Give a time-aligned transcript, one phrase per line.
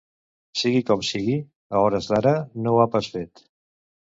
[0.61, 1.35] Sigui com sigui,
[1.75, 3.45] a hores d’ara no ho ha pas fet.